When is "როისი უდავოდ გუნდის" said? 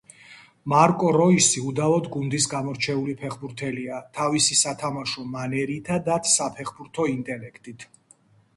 1.17-2.47